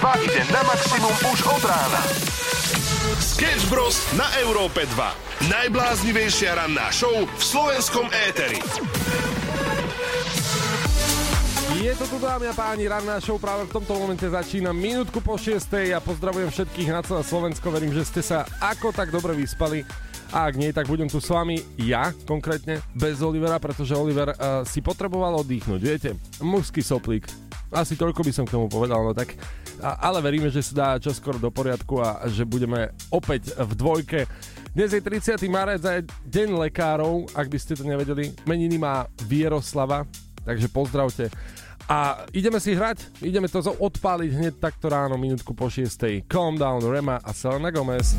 [0.00, 2.02] 2 ide na maximum už od rána.
[3.22, 4.02] Sketch Bros.
[4.18, 5.50] na Európe 2.
[5.50, 8.58] Najbláznivejšia ranná show v slovenskom éteri.
[11.78, 15.36] Je to tu, dámy a páni, ranná show práve v tomto momente začína minútku po
[15.36, 15.62] 6.
[15.84, 19.84] Ja pozdravujem všetkých na celé Slovensko, verím, že ste sa ako tak dobre vyspali.
[20.34, 24.66] A ak nie, tak budem tu s vami ja konkrétne, bez Olivera, pretože Oliver uh,
[24.66, 25.78] si potreboval oddychnúť.
[25.78, 26.10] Viete,
[26.42, 27.43] mužský soplík.
[27.74, 29.34] Asi toľko by som k tomu povedal, no tak...
[29.82, 34.20] Ale veríme, že sa dá čoskoro do poriadku a že budeme opäť v dvojke.
[34.70, 35.36] Dnes je 30.
[35.50, 38.32] marec a je deň lekárov, ak by ste to nevedeli.
[38.46, 40.06] Meniny má Vieroslava,
[40.46, 41.28] takže pozdravte.
[41.84, 46.24] A ideme si hrať, ideme to odpáliť hneď takto ráno, minútku po 6.
[46.30, 48.16] Calm down, Rema a Selena Gomez.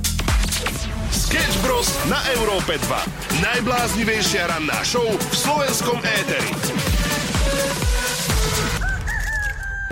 [1.10, 1.90] Sketch Bros.
[2.06, 3.42] na Európe 2.
[3.42, 6.95] Najbláznivejšia ranná show v slovenskom éteri.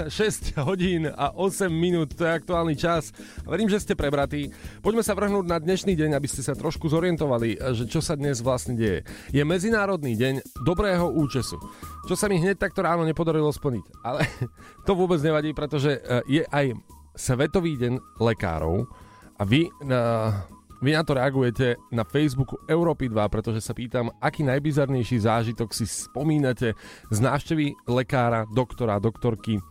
[0.09, 3.13] 6 hodín a 8 minút, to je aktuálny čas.
[3.45, 4.49] Verím, že ste prebratí.
[4.81, 8.41] Poďme sa vrhnúť na dnešný deň, aby ste sa trošku zorientovali, že čo sa dnes
[8.41, 9.05] vlastne deje.
[9.29, 11.61] Je Medzinárodný deň dobrého účesu,
[12.09, 13.85] čo sa mi hneď takto ráno nepodarilo splniť.
[14.01, 14.25] Ale
[14.87, 16.73] to vôbec nevadí, pretože e, je aj
[17.13, 18.89] Svetový deň lekárov
[19.37, 20.33] a vy na,
[20.81, 25.85] vy na to reagujete na Facebooku Európy 2, pretože sa pýtam, aký najbizarnejší zážitok si
[25.85, 26.73] spomínate
[27.13, 29.61] z návštevy lekára, doktora, doktorky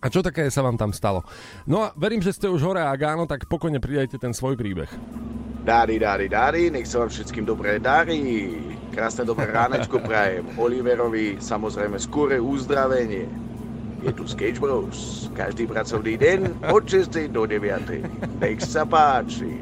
[0.00, 1.26] a čo také sa vám tam stalo?
[1.66, 4.90] No a verím, že ste už hore a áno, tak pokojne pridajte ten svoj príbeh.
[5.66, 8.54] Dári, dári, dári, nech sa vám všetkým dobré dári.
[8.94, 10.46] Krásne dobré ránečko prajem.
[10.54, 13.26] Oliverovi samozrejme skôre uzdravenie.
[14.06, 15.26] Je tu Sketch Bros.
[15.34, 17.26] Každý pracovný deň od 6.
[17.34, 18.38] do 9.
[18.38, 19.58] Nech sa páči.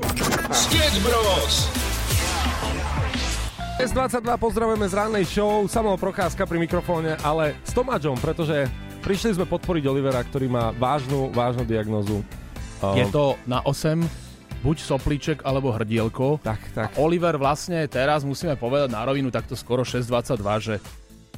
[0.52, 1.72] Sketch Bros.
[3.74, 8.70] S22 pozdravujeme z rannej show, samého Procházka pri mikrofóne, ale s Tomáčom, pretože
[9.04, 12.24] prišli sme podporiť Olivera, ktorý má vážnu, vážnu diagnozu.
[12.80, 14.00] Um, je to na 8
[14.64, 16.40] buď soplíček alebo hrdielko.
[16.40, 16.88] Tak, tak.
[16.88, 20.74] A Oliver vlastne teraz musíme povedať na rovinu takto skoro 6.22, že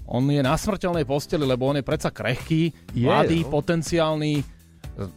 [0.06, 3.50] on je na smrteľnej posteli, lebo on je predsa krehký, je, mladý, no.
[3.50, 4.46] potenciálny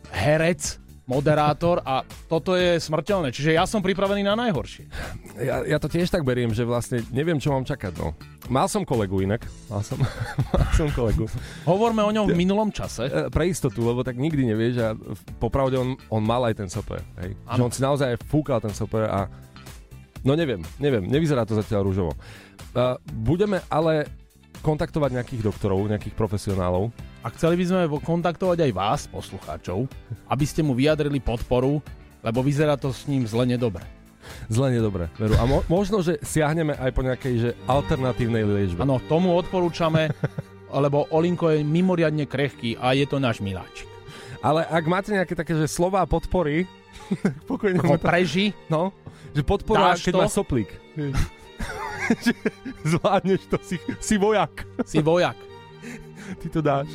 [0.09, 3.33] herec, moderátor a toto je smrteľné.
[3.33, 4.85] Čiže ja som pripravený na najhoršie.
[5.41, 7.97] Ja, ja to tiež tak beriem, že vlastne neviem, čo mám čakať.
[7.97, 8.13] No.
[8.45, 9.49] Mal som kolegu inak.
[9.73, 9.97] Mal som,
[10.53, 11.25] mal som kolegu.
[11.65, 13.09] Hovorme o ňom v minulom čase.
[13.09, 14.89] E, pre istotu, lebo tak nikdy nevieš a
[15.41, 17.01] popravde on, on mal aj ten soper.
[17.25, 17.33] Hej.
[17.57, 19.25] Že on si naozaj fúkal ten soper a
[20.21, 22.13] no neviem, neviem, nevyzerá to zatiaľ rúžovo.
[22.77, 24.05] Uh, budeme ale
[24.61, 26.91] kontaktovať nejakých doktorov, nejakých profesionálov.
[27.19, 29.91] A chceli by sme kontaktovať aj vás, poslucháčov,
[30.31, 31.83] aby ste mu vyjadrili podporu,
[32.23, 33.83] lebo vyzerá to s ním zle nedobre.
[34.47, 35.35] Zle nedobre, veru.
[35.35, 38.83] A mo- možno, že siahneme aj po nejakej že alternatívnej liečbe.
[38.83, 40.15] Áno, tomu odporúčame,
[40.83, 43.87] lebo Olinko je mimoriadne krehký a je to náš miláčik.
[44.39, 46.63] Ale ak máte nejaké také, že slová podpory,
[47.51, 47.83] pokojne...
[47.83, 48.55] Ako preži.
[48.71, 48.95] No,
[49.35, 50.19] že podpora, keď to?
[50.23, 50.71] má soplík.
[52.89, 54.65] Zvládneš to, si, si vojak.
[54.87, 55.35] Si vojak.
[56.37, 56.87] Ty to dáš.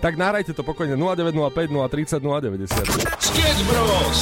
[0.00, 2.86] Tak nahrajte to pokojne 0905 030 090.
[3.20, 4.18] Sketch Bros.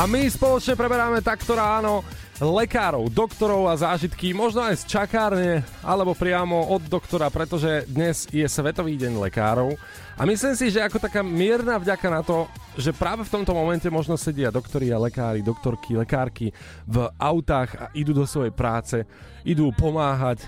[0.00, 2.00] A my spoločne preberáme takto ráno
[2.40, 8.48] lekárov, doktorov a zážitky, možno aj z čakárne, alebo priamo od doktora, pretože dnes je
[8.48, 9.76] Svetový deň lekárov.
[10.16, 12.48] A myslím si, že ako taká mierna vďaka na to,
[12.80, 16.48] že práve v tomto momente možno sedia doktori a lekári, doktorky, lekárky
[16.88, 19.04] v autách a idú do svojej práce,
[19.44, 20.40] idú pomáhať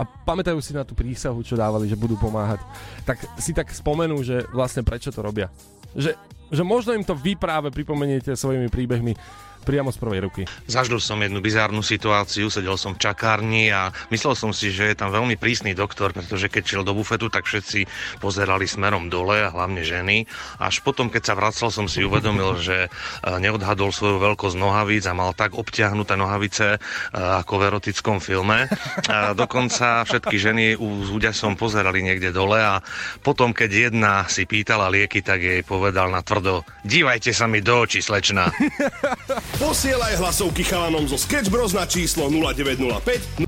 [0.00, 2.64] a pamätajú si na tú prísahu, čo dávali, že budú pomáhať,
[3.04, 5.52] tak si tak spomenú, že vlastne prečo to robia.
[5.94, 6.16] Že,
[6.50, 9.14] že možno im to vy práve pripomeniete svojimi príbehmi,
[9.64, 10.42] priamo z prvej ruky.
[10.68, 14.96] Zažil som jednu bizárnu situáciu, sedel som v čakárni a myslel som si, že je
[15.00, 17.88] tam veľmi prísny doktor, pretože keď šiel do bufetu, tak všetci
[18.20, 20.28] pozerali smerom dole a hlavne ženy.
[20.60, 22.88] Až potom, keď sa vracal, som si uvedomil, že e,
[23.40, 26.78] neodhadol svoju veľkosť nohavíc a mal tak obťahnuté nohavice e,
[27.16, 28.68] ako v erotickom filme.
[29.08, 32.84] A dokonca všetky ženy s úďasom pozerali niekde dole a
[33.24, 37.86] potom, keď jedna si pýtala lieky, tak jej povedal na tvrdo, dívajte sa mi do
[37.86, 38.52] očí, slečna.
[39.54, 43.46] Posielaj hlasovky chalanom zo Sketch Bros na číslo 0905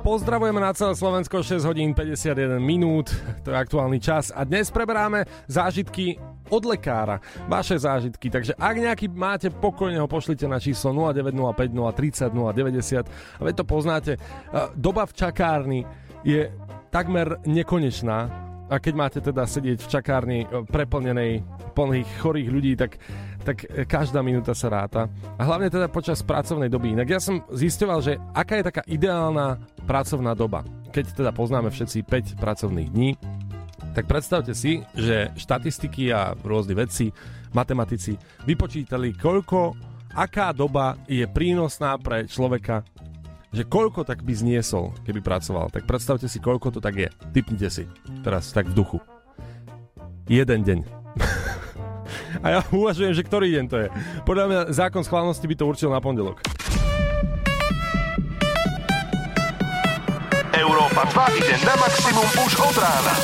[0.00, 3.12] Pozdravujeme na celé Slovensko 6 hodín 51 minút,
[3.44, 4.32] to je aktuálny čas.
[4.32, 6.16] A dnes preberáme zážitky
[6.48, 7.20] od lekára,
[7.52, 13.42] vaše zážitky, takže ak nejaký máte, pokojne ho pošlite na číslo 0905 030 090 a
[13.44, 14.12] veď to poznáte,
[14.72, 15.80] doba v čakárni
[16.24, 16.48] je
[16.88, 18.48] takmer nekonečná.
[18.72, 21.44] A keď máte teda sedieť v čakárni preplnenej
[21.76, 22.96] plných chorých ľudí, tak
[23.42, 25.10] tak každá minúta sa ráta.
[25.34, 26.94] A hlavne teda počas pracovnej doby.
[26.94, 30.62] Inak ja som zistoval, že aká je taká ideálna pracovná doba.
[30.92, 33.16] keď teda poznáme všetci 5 pracovných dní,
[33.96, 37.08] tak predstavte si, že štatistiky a rôzni vedci,
[37.56, 39.72] matematici vypočítali, koľko,
[40.12, 42.84] aká doba je prínosná pre človeka,
[43.52, 45.68] že koľko tak by zniesol, keby pracoval.
[45.68, 47.08] Tak predstavte si, koľko to tak je.
[47.36, 47.84] Typnite si.
[48.24, 48.98] Teraz tak v duchu.
[50.24, 51.01] Jeden deň.
[52.42, 53.88] A ja uvažujem, že ktorý deň to je.
[54.26, 56.42] Podľa mňa zákon schválnosti by to určil na pondelok.
[60.52, 63.14] Európa 2 ide na maximum už od rána.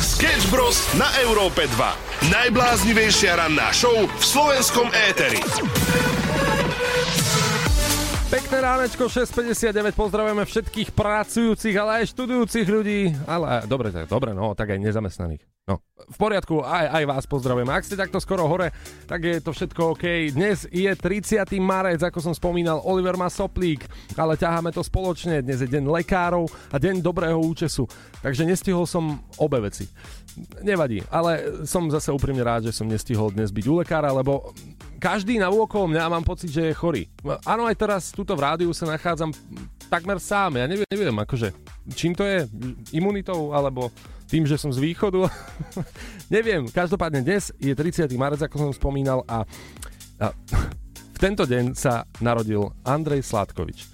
[0.00, 0.84] Sketch Bros.
[0.94, 2.30] na Európe 2.
[2.30, 5.40] Najbláznivejšia ranná show v slovenskom éteri.
[8.30, 14.54] Pekné ránečko 6.59, pozdravujeme všetkých pracujúcich, ale aj študujúcich ľudí, ale dobre, tak, dobre, no,
[14.54, 15.42] tak aj nezamestnaných.
[15.66, 17.66] No, v poriadku, aj, aj vás pozdravujem.
[17.66, 18.70] Ak ste takto skoro hore,
[19.10, 20.30] tak je to všetko OK.
[20.30, 21.42] Dnes je 30.
[21.58, 23.82] marec, ako som spomínal, Oliver má soplík,
[24.14, 25.42] ale ťaháme to spoločne.
[25.42, 27.90] Dnes je deň lekárov a deň dobrého účesu,
[28.22, 29.90] takže nestihol som obe veci.
[30.62, 34.54] Nevadí, ale som zase úprimne rád, že som nestihol dnes byť u lekára, lebo
[35.00, 37.08] každý na okolo mňa mám pocit, že je chorý.
[37.48, 39.32] Áno, aj teraz tuto v rádiu sa nachádzam
[39.88, 40.60] takmer sám.
[40.60, 41.56] Ja neviem, neviem akože,
[41.96, 42.44] čím to je?
[42.92, 43.88] Imunitou alebo
[44.28, 45.26] tým, že som z východu?
[46.36, 46.68] neviem.
[46.68, 48.06] Každopádne dnes je 30.
[48.14, 49.42] marec, ako som spomínal a,
[50.22, 50.26] a
[50.94, 53.90] v tento deň sa narodil Andrej Sládkovič.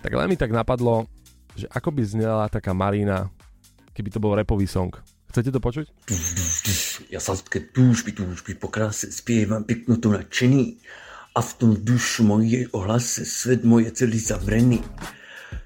[0.00, 1.04] Tak len mi tak napadlo,
[1.58, 3.28] že ako by znela taká Marina,
[3.92, 4.94] keby to bol repový song.
[5.34, 5.86] Chcete to počuť?
[7.10, 10.78] Ja sladké túžby, túžby po kráse zpívám pěknotu nadšený
[11.34, 14.78] a v tom dušu moje ohlase svět moje celý zavrený.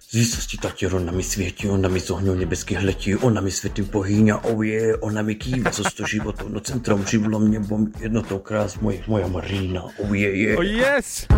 [0.00, 3.92] Z výsosti tatě ona mi světí, ona mi z ohňou nebeských letí, ona mi světým
[3.92, 8.38] pohýňa, oh je, ona mi kýva, co sto životov, no centrom živlo mě, bom jednotou
[8.38, 10.56] krás moje, moja Marína, oh je, je.
[10.56, 11.28] Oh yes!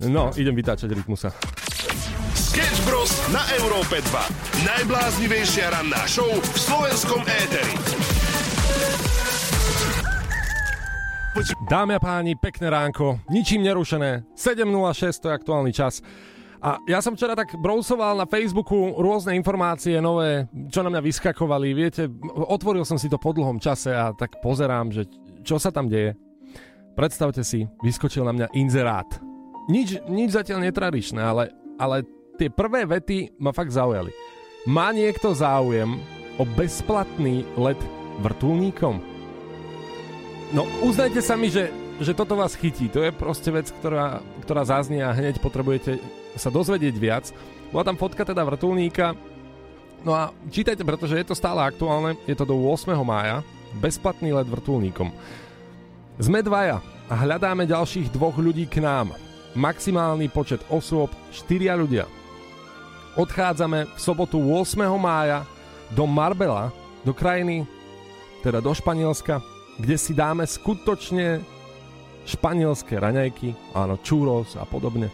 [0.00, 1.34] No, idem vytáčať rytmusa.
[2.58, 3.14] Sketch Bros.
[3.30, 4.66] na Európe 2.
[4.66, 7.70] Najbláznivejšia ranná show v slovenskom éteri.
[11.70, 16.02] Dámy a páni, pekné ránko, ničím nerušené, 7.06, to je aktuálny čas.
[16.58, 21.70] A ja som včera tak brousoval na Facebooku rôzne informácie nové, čo na mňa vyskakovali.
[21.78, 22.10] Viete,
[22.42, 25.06] otvoril som si to po dlhom čase a tak pozerám, že
[25.46, 26.18] čo sa tam deje.
[26.98, 29.06] Predstavte si, vyskočil na mňa inzerát.
[29.70, 34.14] Nič, nič zatiaľ netradičné, ale, ale tie prvé vety ma fakt zaujali.
[34.70, 35.98] Má niekto záujem
[36.38, 37.78] o bezplatný let
[38.22, 39.02] vrtulníkom?
[40.54, 42.86] No, uznajte sa mi, že, že toto vás chytí.
[42.94, 45.98] To je proste vec, ktorá, ktorá zaznie a hneď potrebujete
[46.38, 47.34] sa dozvedieť viac.
[47.74, 49.18] Bola tam fotka teda vrtulníka.
[50.06, 52.14] No a čítajte, pretože je to stále aktuálne.
[52.24, 52.94] Je to do 8.
[53.02, 53.42] mája.
[53.82, 55.10] Bezplatný let vrtulníkom.
[56.22, 56.80] Sme dvaja
[57.10, 59.12] a hľadáme ďalších dvoch ľudí k nám.
[59.52, 62.17] Maximálny počet osôb 4 ľudia
[63.18, 64.78] odchádzame v sobotu 8.
[64.94, 65.42] mája
[65.90, 66.70] do Marbela,
[67.02, 67.66] do krajiny,
[68.46, 69.42] teda do Španielska,
[69.74, 71.42] kde si dáme skutočne
[72.22, 75.10] španielské raňajky, áno, churros a podobne.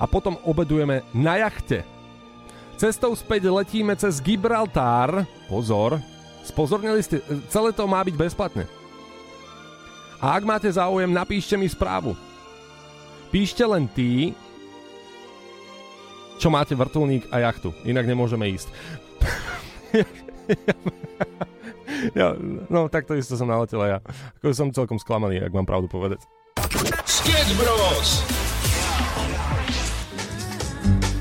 [0.00, 1.84] A potom obedujeme na jachte.
[2.80, 6.00] Cestou späť letíme cez Gibraltár, pozor,
[6.44, 7.20] spozornili ste,
[7.52, 8.64] celé to má byť bezplatné.
[10.16, 12.16] A ak máte záujem, napíšte mi správu.
[13.28, 14.32] Píšte len tí,
[16.36, 17.72] čo máte vrtulník a jachtu.
[17.84, 18.68] Inak nemôžeme ísť.
[22.18, 22.36] ja,
[22.68, 23.98] no, takto isto som naletel ja.
[24.40, 26.20] Ako som celkom sklamaný, ak mám pravdu povedať.
[27.06, 28.22] Sketch Bros.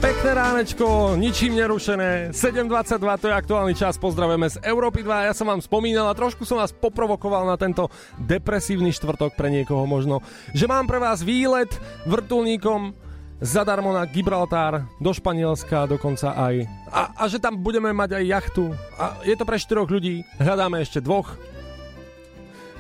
[0.05, 5.49] Pekné ránečko, ničím nerušené, 7.22, to je aktuálny čas, pozdravujeme z Európy 2, ja som
[5.49, 7.89] vám spomínal a trošku som vás poprovokoval na tento
[8.21, 10.21] depresívny štvrtok pre niekoho možno,
[10.53, 11.73] že mám pre vás výlet
[12.05, 13.04] vrtulníkom
[13.41, 16.63] zadarmo na Gibraltár, do Španielska dokonca aj.
[16.91, 18.63] A, a že tam budeme mať aj jachtu.
[18.95, 21.35] A je to pre štyroch ľudí, hľadáme ešte dvoch.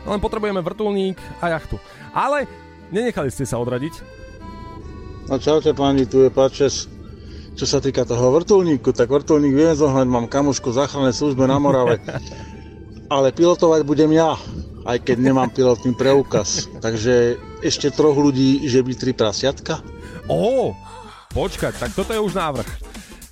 [0.05, 1.81] Len potrebujeme vrtulník a jachtu.
[2.13, 2.45] Ale
[2.93, 3.93] nenechali ste sa odradiť.
[5.25, 6.85] No čaute páni, tu je Pačes.
[7.55, 12.03] Čo sa týka toho vrtulníku, tak vrtulník viem zohnať, mám kamošku záchranné službe na Morave.
[13.15, 14.35] Ale pilotovať budem ja,
[14.85, 16.67] aj keď nemám pilotný preukaz.
[16.83, 19.81] Takže ešte troch ľudí, že by tri prasiatka.
[20.25, 20.73] Ó,
[21.37, 22.65] počkať, tak toto je už návrh.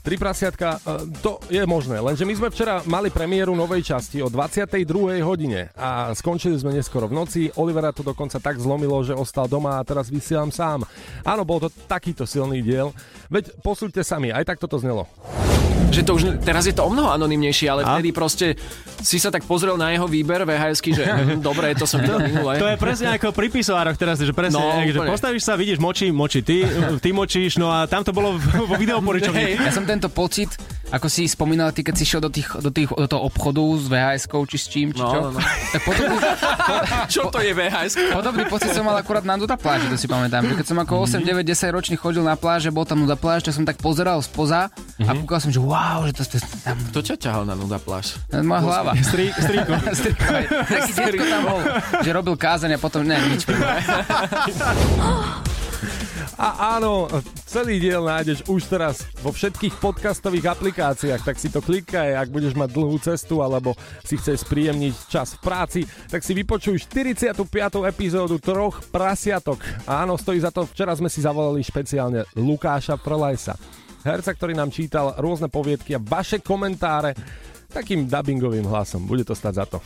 [0.04, 4.28] Tri prasiatka, e, to je možné, lenže my sme včera mali premiéru novej časti o
[4.28, 5.24] 22.
[5.24, 7.42] hodine a skončili sme neskoro v noci.
[7.56, 10.84] Olivera to dokonca tak zlomilo, že ostal doma a teraz vysielam sám.
[11.24, 12.92] Áno, bol to takýto silný diel.
[13.32, 15.08] Veď posúďte sami, aj tak toto znelo
[15.94, 17.98] že to už, teraz je to o mnoho anonymnejšie, ale a?
[17.98, 18.58] vtedy proste
[19.04, 22.58] si sa tak pozrel na jeho výber vhs že hm, dobre, to som videl minule.
[22.58, 26.10] To je presne ako pri pisoároch teraz, že presne, no, že postavíš sa, vidíš moči,
[26.10, 26.64] moči ty,
[27.04, 29.60] ty močíš, no a tam to bolo vo videoporičovni.
[29.60, 30.56] Ja som tento pocit
[30.94, 33.90] Ako si spomínal, ty keď si šiel do, tých, do, tých, do toho obchodu s
[33.90, 35.20] VHS-kou či s čím, či No, čo?
[35.26, 35.40] no, no.
[35.74, 36.16] Tak podobný,
[37.14, 38.14] Čo to je VHS?
[38.14, 40.46] podobný pocit som mal akurát na Nuda pláži, to si pamätám.
[40.46, 43.42] Že keď som ako 8, 9, 10 ročný chodil na pláže, bol tam Nuda pláž,
[43.42, 44.70] tak som tak pozeral spoza
[45.02, 48.14] a kúkal som, že wow, že to, to, tam Kto ťa ťahal na nuda pláž?
[48.30, 48.94] moja hlava.
[49.02, 49.74] Strí, strýko.
[49.98, 50.46] Strýko, hej.
[50.46, 51.60] Taký tam bol,
[52.06, 53.50] že robil kázaň a potom ne, nič.
[56.40, 57.08] A áno,
[57.46, 62.58] celý diel nájdeš už teraz vo všetkých podcastových aplikáciách, tak si to klikaj, ak budeš
[62.58, 67.48] mať dlhú cestu alebo si chceš spríjemniť čas v práci, tak si vypočuj 45.
[67.88, 69.62] epizódu Troch prasiatok.
[69.86, 73.56] Áno, stojí za to, včera sme si zavolali špeciálne Lukáša Prlajsa.
[74.04, 77.16] Herca, ktorý nám čítal rôzne poviedky a vaše komentáre
[77.72, 79.08] takým dubbingovým hlasom.
[79.08, 79.78] Bude to stať za to.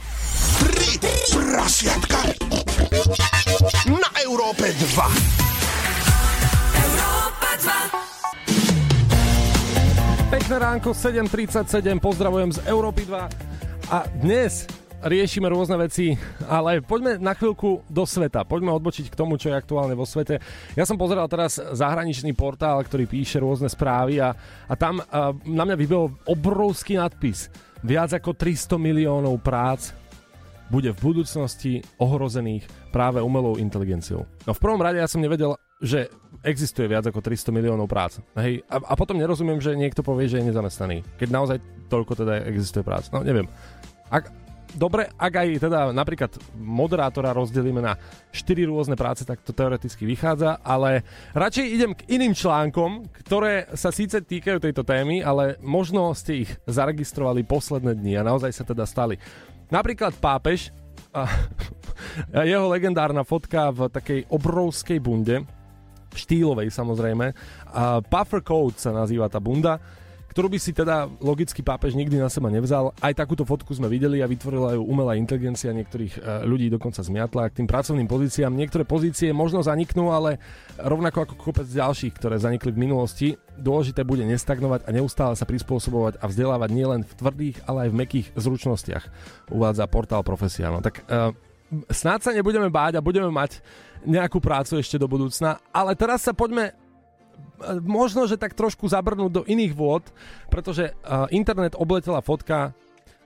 [0.59, 0.97] Tri
[1.31, 2.19] prasiatka
[3.87, 5.56] na Európe 2.
[10.47, 14.63] Pekné ránko, 7.37, pozdravujem z Európy 2 a dnes
[15.03, 16.15] riešime rôzne veci,
[16.47, 20.39] ale poďme na chvíľku do sveta, poďme odbočiť k tomu, čo je aktuálne vo svete.
[20.79, 24.31] Ja som pozeral teraz zahraničný portál, ktorý píše rôzne správy a,
[24.71, 27.51] a tam a, na mňa vybehol obrovský nadpis.
[27.83, 29.91] Viac ako 300 miliónov prác
[30.71, 32.63] bude v budúcnosti ohrozených
[32.95, 34.23] práve umelou inteligenciou.
[34.47, 36.07] No v prvom rade ja som nevedel, že
[36.45, 38.21] existuje viac ako 300 miliónov prác.
[38.37, 38.61] Hej?
[38.69, 41.01] A, a potom nerozumiem, že niekto povie, že je nezamestnaný.
[41.17, 41.57] Keď naozaj
[41.89, 43.09] toľko teda existuje prác.
[43.09, 43.49] No neviem.
[44.07, 44.31] Ak,
[44.75, 47.97] dobre, ak aj teda napríklad moderátora rozdelíme na
[48.31, 51.03] 4 rôzne práce, tak to teoreticky vychádza, ale
[51.33, 56.51] radšej idem k iným článkom, ktoré sa síce týkajú tejto témy, ale možno ste ich
[56.67, 59.19] zaregistrovali posledné dni a naozaj sa teda stali.
[59.67, 60.71] Napríklad pápež
[61.11, 61.27] a,
[62.51, 65.43] jeho legendárna fotka v takej obrovskej bunde,
[66.13, 67.33] štýlovej samozrejme.
[67.73, 69.79] A Puffer Coat sa nazýva tá bunda,
[70.37, 72.93] ktorú by si teda logicky pápež nikdy na seba nevzal.
[73.01, 77.49] Aj takúto fotku sme videli a vytvorila ju umelá inteligencia, niektorých e, ľudí dokonca zmiatla
[77.49, 78.53] k tým pracovným pozíciám.
[78.53, 80.37] Niektoré pozície možno zaniknú, ale
[80.77, 86.21] rovnako ako kopec ďalších, ktoré zanikli v minulosti, dôležité bude nestagnovať a neustále sa prispôsobovať
[86.21, 89.03] a vzdelávať nielen v tvrdých, ale aj v mekých zručnostiach,
[89.49, 90.69] uvádza portál Profesia.
[90.69, 91.33] No, tak uh,
[91.89, 93.59] snáď sa nebudeme báť a budeme mať
[94.05, 96.75] nejakú prácu ešte do budúcna, ale teraz sa poďme
[97.83, 100.05] možno, že tak trošku zabrnúť do iných vôd,
[100.49, 102.73] pretože uh, internet obletela fotka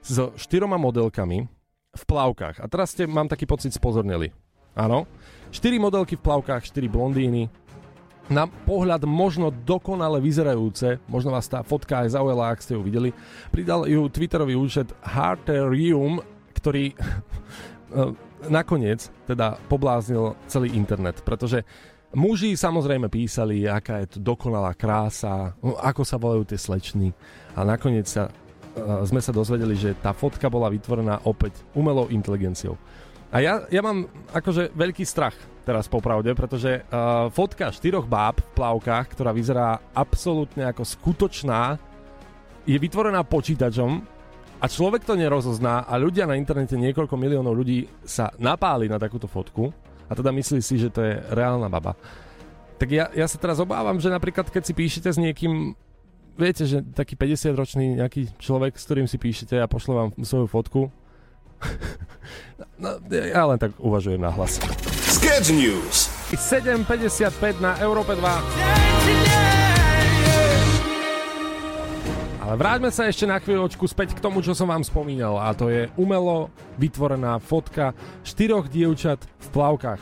[0.01, 1.46] s štyroma modelkami
[1.92, 2.63] v plavkách.
[2.63, 4.32] A teraz ste, mám taký pocit, spozornili.
[4.74, 5.04] Áno.
[5.51, 7.51] Štyri modelky v plavkách, štyri blondíny.
[8.32, 13.12] Na pohľad možno dokonale vyzerajúce, možno vás tá fotka aj zaujala, ak ste ju videli.
[13.51, 16.24] Pridal ju Twitterový účet Harterium,
[16.56, 16.96] ktorý
[18.50, 21.65] nakoniec teda pobláznil celý internet, pretože
[22.12, 27.15] Muži samozrejme písali, aká je to dokonalá krása, no, ako sa volajú tie slečny
[27.55, 32.75] a nakoniec sa, uh, sme sa dozvedeli, že tá fotka bola vytvorená opäť umelou inteligenciou.
[33.31, 38.53] A ja, ja mám akože veľký strach teraz popravde, pretože uh, fotka štyroch báb v
[38.60, 41.79] plavkách, ktorá vyzerá absolútne ako skutočná,
[42.67, 44.03] je vytvorená počítačom
[44.62, 49.25] a človek to nerozozná a ľudia na internete, niekoľko miliónov ľudí sa napáli na takúto
[49.25, 49.74] fotku
[50.06, 51.98] a teda myslí si, že to je reálna baba.
[52.77, 55.74] Tak ja, ja sa teraz obávam, že napríklad keď si píšete s niekým,
[56.38, 60.82] viete, že taký 50-ročný nejaký človek, s ktorým si píšete a pošle vám svoju fotku,
[62.82, 64.62] no, ja len tak uvažujem na hlas.
[65.10, 66.10] Sketch News.
[66.34, 69.61] 7.55 na Európe 2.
[72.51, 75.88] Vráťme sa ešte na chvíľočku späť k tomu, čo som vám spomínal a to je
[75.96, 77.96] umelo vytvorená fotka
[78.27, 80.01] štyroch dievčat v plavkách.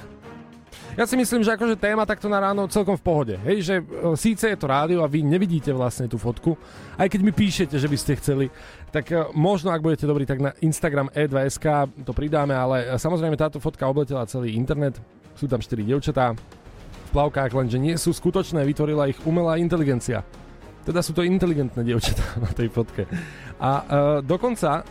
[0.98, 3.36] Ja si myslím, že akože téma takto na ráno celkom v pohode.
[3.46, 3.84] Hej, že e,
[4.18, 6.58] síce je to rádio a vy nevidíte vlastne tú fotku,
[6.98, 8.46] aj keď mi píšete, že by ste chceli,
[8.90, 13.38] tak e, možno, ak budete dobrí, tak na Instagram e2sk to pridáme, ale e, samozrejme
[13.38, 14.98] táto fotka obletela celý internet.
[15.38, 20.26] Sú tam 4 dievčatá v plavkách, lenže nie sú skutočné, vytvorila ich umelá inteligencia.
[20.90, 23.06] Teda sú to inteligentné dievčatá na tej fotke.
[23.62, 23.84] A uh,
[24.26, 24.82] dokonca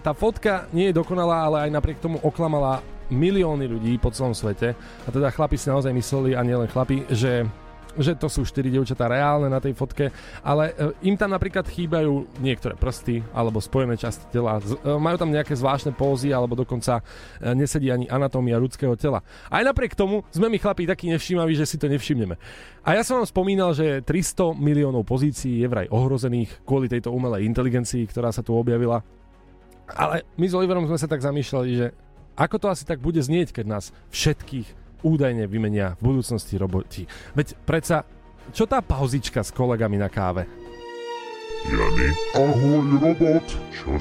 [0.00, 2.80] tá fotka nie je dokonalá, ale aj napriek tomu oklamala
[3.12, 4.72] milióny ľudí po celom svete.
[5.04, 7.44] A teda chlapi si naozaj mysleli, a nielen chlapi, že
[7.98, 10.12] že to sú štyri dievčatá reálne na tej fotke,
[10.44, 14.60] ale e, im tam napríklad chýbajú niektoré prsty alebo spojené časti tela.
[14.60, 19.24] E, majú tam nejaké zvláštne pózy alebo dokonca e, nesedí ani anatómia ľudského tela.
[19.48, 22.36] Aj napriek tomu sme my chlapí takí nevšímaví, že si to nevšimneme.
[22.86, 27.42] A ja som vám spomínal, že 300 miliónov pozícií je vraj ohrozených kvôli tejto umelej
[27.48, 29.02] inteligencii, ktorá sa tu objavila.
[29.90, 31.86] Ale my s Oliverom sme sa tak zamýšľali, že
[32.36, 37.08] ako to asi tak bude znieť, keď nás všetkých údajne vymenia v budúcnosti roboti.
[37.34, 38.06] Veď predsa,
[38.54, 40.46] čo tá pauzička s kolegami na káve?
[41.66, 42.08] Jany.
[42.38, 43.46] Ahoj, robot.
[43.74, 43.98] Čo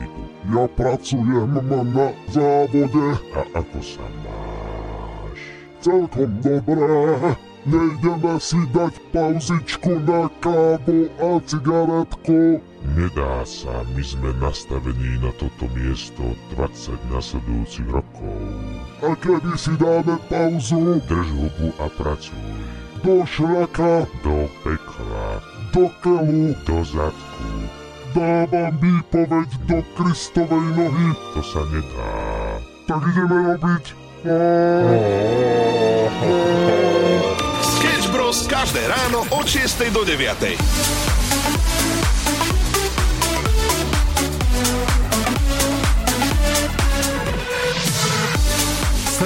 [0.00, 0.22] ty tu?
[0.48, 3.06] Ja pracujem na závode.
[3.36, 5.40] A ako sa máš?
[5.84, 7.36] Celkom dobré.
[7.68, 12.56] Nejdeme si dať pauzičku na kávu a cigaretku?
[12.96, 16.24] Nedá sa, my sme nastavení na toto miesto
[16.56, 18.40] 20 nasledujúcich rokov.
[19.00, 21.00] A kedy si dáme pauzu?
[21.08, 22.36] Drž hubu a pracuj.
[23.00, 25.40] Do šľaka, do pekla,
[25.72, 27.48] do keľu, do zadku.
[28.12, 31.08] Dávam výpoveď do Kristovej nohy.
[31.32, 32.12] To sa nedá.
[32.84, 33.84] Tak ideme robiť.
[37.64, 38.44] Sketch Bros.
[38.44, 40.60] každé ráno od 6 do 9.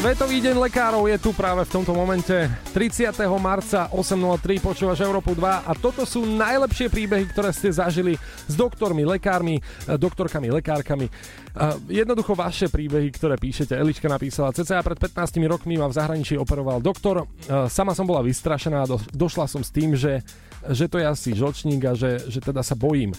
[0.05, 2.29] Svetový deň lekárov je tu práve v tomto momente.
[2.77, 3.09] 30.
[3.41, 8.13] marca 8.03 počúvaš Európu 2 a toto sú najlepšie príbehy, ktoré ste zažili
[8.45, 11.09] s doktormi, lekármi, eh, doktorkami, lekárkami.
[11.09, 13.81] Eh, Jednoducho vaše príbehy, ktoré píšete.
[13.81, 17.25] Elička napísala, cca pred 15 rokmi ma v zahraničí operoval doktor.
[17.25, 20.21] Eh, Sama som bola vystrašená došla som s tým, že,
[20.69, 23.17] že to je asi žlčník a že, že teda sa bojím.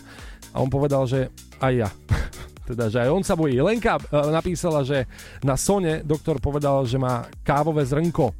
[0.54, 1.89] A on povedal, že aj ja.
[2.65, 3.62] Teda, že aj on sa bojí.
[3.62, 4.01] Lenka e,
[4.34, 5.05] napísala, že
[5.45, 8.34] na Sone doktor povedal, že má kávové zrnko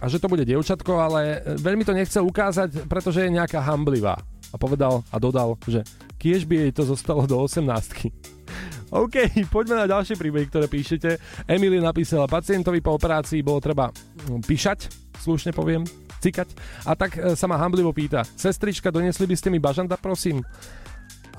[0.00, 4.16] a že to bude dievčatko, ale e, veľmi to nechcel ukázať, pretože je nejaká hamblivá.
[4.50, 5.86] A povedal a dodal, že
[6.18, 7.64] kiež by jej to zostalo do 18
[8.90, 11.22] OK, poďme na ďalšie príbehy, ktoré píšete.
[11.46, 14.90] Emily napísala, pacientovi po operácii bolo treba mm, píšať,
[15.22, 15.86] slušne poviem,
[16.18, 16.48] cikať.
[16.90, 20.42] A tak e, sa ma hamblivo pýta, sestrička, donesli by ste mi bažanta, prosím?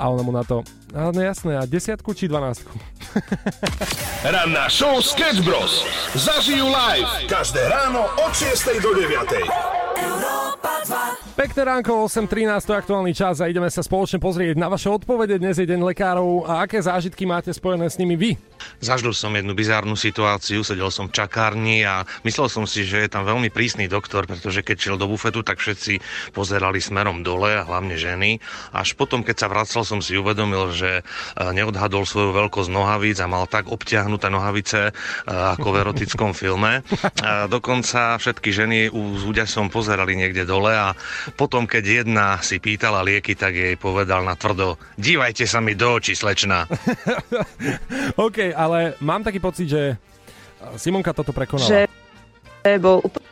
[0.01, 0.65] A ona mu na to,
[0.97, 2.73] no jasné, a desiatku či dvanáctku?
[4.33, 5.85] Ranná show Sketch Bros.
[6.17, 9.45] Zažijú live každé ráno od 6 do 9.
[11.37, 15.37] Pekné ránko, 8.13, to je aktuálny čas a ideme sa spoločne pozrieť na vaše odpovede.
[15.37, 18.31] Dnes je deň lekárov a aké zážitky máte spojené s nimi vy?
[18.81, 23.09] Zažil som jednu bizárnu situáciu, sedel som v čakárni a myslel som si, že je
[23.09, 26.01] tam veľmi prísny doktor, pretože keď šiel do bufetu, tak všetci
[26.33, 28.41] pozerali smerom dole hlavne ženy.
[28.73, 31.01] Až potom, keď sa vracal, som si uvedomil, že e,
[31.53, 34.91] neodhadol svoju veľkosť nohavíc a mal tak obťahnuté nohavice e,
[35.27, 36.81] ako v erotickom filme.
[37.21, 40.93] A dokonca všetky ženy s úďasom pozerali niekde dole a
[41.37, 45.97] potom, keď jedna si pýtala lieky, tak jej povedal na tvrdo, dívajte sa mi do
[45.97, 46.67] očí, slečna.
[48.25, 49.81] OK, ale mám taký pocit, že
[50.77, 51.67] Simonka toto prekonala.
[51.67, 51.81] Že
[52.77, 53.27] bol úplne...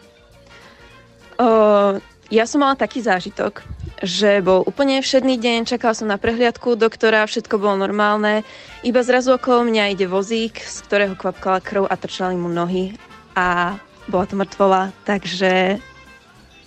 [1.39, 3.65] Uh, ja som mala taký zážitok,
[4.05, 8.45] že bol úplne všedný deň, čakal som na prehliadku doktora, všetko bolo normálne,
[8.85, 12.93] iba zrazu okolo mňa ide vozík, z ktorého kvapkala krv a trčali mu nohy
[13.33, 15.81] a bola to mŕtvola, takže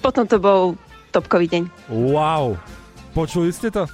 [0.02, 0.74] potom to bol
[1.14, 1.62] topkový deň.
[1.90, 2.58] Wow,
[3.14, 3.86] počuli ste to?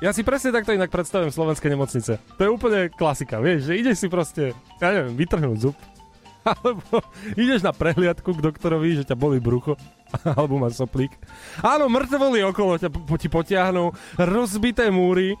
[0.00, 2.16] Ja si presne takto inak predstavujem slovenské nemocnice.
[2.16, 5.76] To je úplne klasika, vieš, že ideš si proste, ja neviem, vytrhnúť zub,
[6.56, 7.04] alebo
[7.36, 9.76] ideš na prehliadku k doktorovi, že ťa boli brucho,
[10.40, 11.12] alebo máš soplík.
[11.60, 15.36] Áno, mŕtvoly okolo ťa po- ti potiahnú, rozbité múry,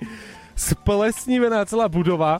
[0.52, 2.36] splesnivená celá budova,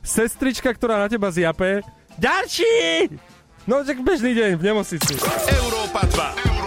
[0.00, 1.84] sestrička, ktorá na teba zjape,
[2.16, 3.12] ďalší!
[3.68, 5.20] No, tak bežný deň v nemocnici.
[5.52, 6.16] Európa 2.
[6.16, 6.57] Európa 2.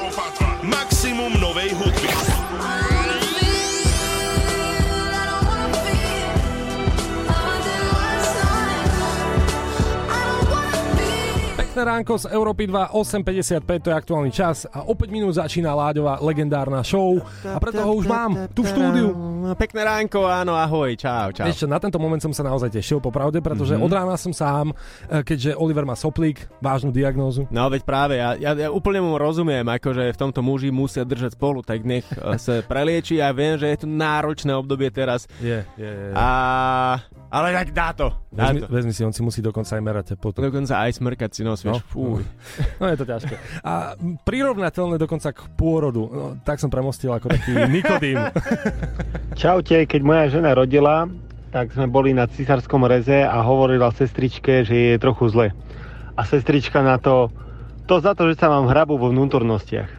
[11.82, 15.74] Pekné ránko z Európy 2, 8.55, to je aktuálny čas a o 5 minút začína
[15.74, 19.10] Láďová legendárna show a preto ho už mám tu v štúdiu.
[19.54, 21.46] Pekné ránko, áno, ahoj, čau, čau.
[21.46, 23.82] Ešte na tento moment som sa naozaj tešil, popravde, pretože Mhm.
[23.82, 24.72] od rána som sám,
[25.06, 27.46] e, keďže Oliver má soplík, vážnu diagnózu.
[27.48, 31.34] No veď práve, ja, ja, ja úplne mu rozumiem, akože v tomto muži musia držať
[31.34, 35.28] spolu, tak nech eh, sa prelieči a viem, že je to náročné obdobie teraz.
[35.38, 36.12] Je, je, je.
[36.14, 36.98] A...
[37.28, 38.12] Ale tak dá to.
[38.28, 38.68] Dá Vezmi, to.
[38.68, 40.44] vezmi si, on si musí dokonca aj merať teplotu.
[40.44, 42.28] Dokonca aj smrkať si nos, vieš, fúj.
[42.80, 43.36] No je to ťažké.
[43.62, 46.04] A prirovnateľné dokonca k pôrodu.
[46.04, 48.20] No, tak som premostil ako taký Nikodým.
[49.42, 51.10] Čaute, keď moja žena rodila,
[51.50, 55.48] tak sme boli na cisárskom reze a hovorila sestričke, že je trochu zle.
[56.14, 57.34] A sestrička na to,
[57.90, 59.90] to za to, že sa vám hrabu vo vnútornostiach.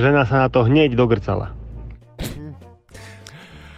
[0.00, 1.52] Žena sa na to hneď dogrcala.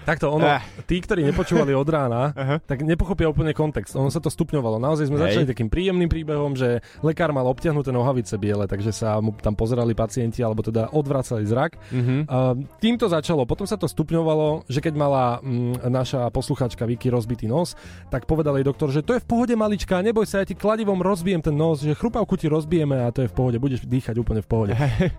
[0.09, 0.65] Takto ono, Eh.
[0.89, 2.33] tí, ktorí nepočúvali od rána,
[2.71, 3.93] tak nepochopia úplne kontext.
[3.93, 4.81] Ono sa to stupňovalo.
[4.81, 5.25] Naozaj sme Hej.
[5.29, 9.93] začali takým príjemným príbehom, že lekár mal obťahnuté nohavice biele, takže sa mu tam pozerali
[9.93, 11.77] pacienti, alebo teda odvracali zrak.
[11.93, 12.17] Mhm.
[12.25, 13.45] A týmto začalo.
[13.45, 17.77] Potom sa to stupňovalo, že keď mala mm, naša posluchačka Vicky rozbitý nos,
[18.09, 21.05] tak povedal jej doktor, že to je v pohode malička, neboj sa, ja ti kladivom
[21.05, 24.41] rozbijem ten nos, že chrupavku ti rozbijeme a to je v pohode, budeš dýchať úplne
[24.41, 24.73] v pohode.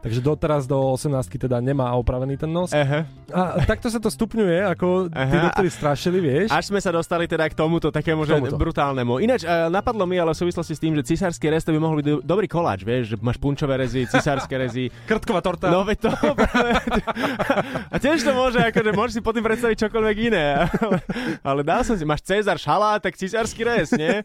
[0.06, 2.72] Takže doteraz do 18 teda nemá opravený ten nos.
[2.74, 3.06] Aha.
[3.30, 5.52] A takto sa to stupňuje, ako tí Aha.
[5.52, 6.48] doktori strašili, vieš?
[6.48, 8.56] Až sme sa dostali teda k tomuto takému, že Tomuto.
[8.56, 9.20] brutálnemu.
[9.20, 12.00] Ináč eh, napadlo mi ale v súvislosti s tým, že cisársky rez to by mohol
[12.00, 14.88] byť do- dobrý koláč, vieš, že máš punčové rezy, cisárske rezy.
[15.12, 15.68] Krtková torta.
[15.68, 16.12] No veď to.
[17.94, 20.46] A tiež to môže, akože môžeš si potom predstaviť čokoľvek iné.
[20.80, 20.98] Ale,
[21.44, 24.24] ale dá som si, máš Cezar šalát, tak cisársky rez, nie?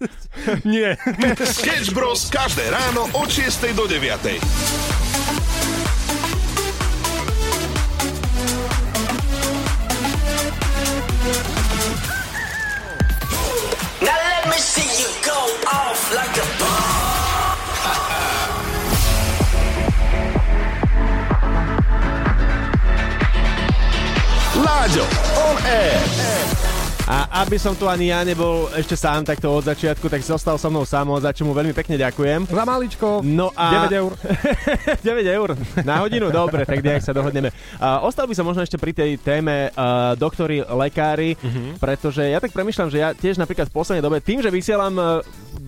[0.62, 0.95] Nie.
[1.43, 2.31] Sketch Bros.
[2.31, 5.04] každé ráno od 6 do 9.
[25.64, 25.98] air.
[27.05, 30.72] A aby som tu ani ja nebol ešte sám takto od začiatku, tak zostal so
[30.72, 32.48] mnou sám, za čo mu veľmi pekne ďakujem.
[32.48, 33.20] Za maličko.
[33.20, 33.92] No a...
[33.92, 34.12] 9 eur.
[35.12, 35.48] 9 eur
[35.85, 37.53] na hodinu, dobre, tak nejak sa dohodneme.
[37.77, 41.77] Uh, ostal by som možno ešte pri tej téme uh, doktori, lekári, uh-huh.
[41.77, 45.20] pretože ja tak premyšľam, že ja tiež napríklad v poslednej dobe, tým, že vysielam uh,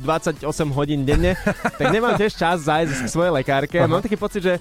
[0.08, 0.40] 28
[0.72, 1.36] hodín denne,
[1.76, 3.76] tak nemám tiež čas zájsť k svojej lekárke.
[3.76, 3.84] Aha.
[3.84, 4.56] Mám taký pocit, že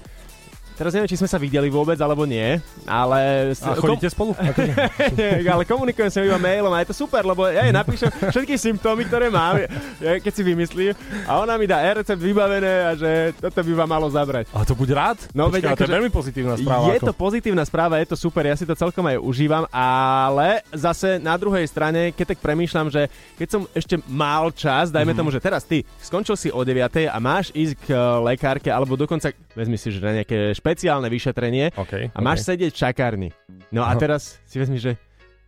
[0.76, 3.50] Teraz neviem, či sme sa videli vôbec, alebo nie, ale...
[3.56, 4.36] A chodíte spolu?
[4.38, 4.76] Akože-
[5.12, 8.54] Nie, ale komunikujem sa iba mailom a je to super, lebo ja jej napíšem všetky
[8.54, 9.56] symptómy, ktoré mám,
[9.98, 10.92] keď si vymyslím
[11.24, 14.46] a ona mi dá e-recept vybavené a že toto by vám malo zabrať.
[14.50, 15.18] A to buď rád?
[15.32, 16.84] No, Počkaj, veď ale to je akože- veľmi pozitívna správa.
[16.86, 17.06] Je ako.
[17.06, 21.34] to pozitívna správa, je to super, ja si to celkom aj užívam, ale zase na
[21.34, 25.18] druhej strane, keď tak premýšľam, že keď som ešte mal čas, dajme Mhm.
[25.18, 28.92] tomu, že teraz ty skončil si o 9 a máš ísť k e, lekárke, alebo
[28.94, 33.28] dokonca, vezmi si, že na nejaké špeciálne vyšetrenie okay, a máš sedieť v čakárni.
[33.72, 35.00] No a teraz si vezmi, že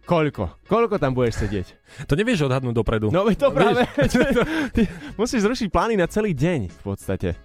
[0.09, 0.65] koľko?
[0.65, 1.67] Koľko tam budeš sedieť?
[2.09, 3.13] To nevieš odhadnúť dopredu.
[3.13, 3.57] No veď to Vieš?
[3.61, 3.83] práve,
[4.35, 4.43] to,
[4.73, 4.83] ty
[5.21, 7.37] musíš zrušiť plány na celý deň v podstate.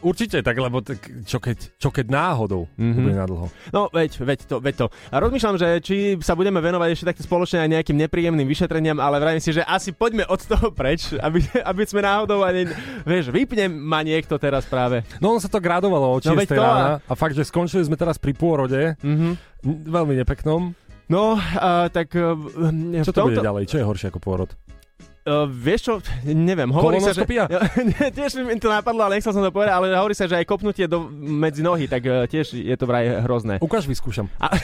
[0.00, 2.92] Určite, tak lebo tak, čo, keď, čo keď náhodou Mhm.
[2.92, 3.46] to bude na dlho.
[3.68, 4.86] No, veď, veď to, veď to.
[5.08, 9.18] A rozmýšľam, že či sa budeme venovať ešte takto spoločne aj nejakým nepríjemným vyšetreniam, ale
[9.18, 12.70] vravím si, že asi poďme od toho preč, aby, aby sme náhodou ani,
[13.02, 15.02] vieš, vypne ma niekto teraz práve.
[15.18, 17.82] No on sa to gradovalo od 6 No, to a- rána a fakt, že skončili
[17.82, 19.28] sme teraz pri pôrode, Mhm.
[19.60, 20.78] n- veľmi nepeknom.
[21.08, 22.12] No, uh, tak...
[22.12, 22.36] Uh,
[23.00, 23.64] Čo to bude ďalej?
[23.64, 24.52] Čo je horšie ako pôrod?
[25.28, 25.92] Uh, vieš čo,
[26.24, 27.28] neviem, hovorí sa, že...
[28.16, 30.88] Tiež mi to napadlo, ale nechcel som to povedať, ale hovorí sa, že aj kopnutie
[30.88, 33.60] do, medzi nohy, tak uh, tiež je to vraj hrozné.
[33.60, 34.32] Ukáž, vyskúšam.
[34.40, 34.48] A,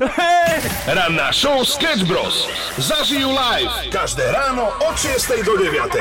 [0.96, 2.48] Ranná show Sketch Bros.
[2.80, 6.00] Zažijú live každé ráno od 6 do 9.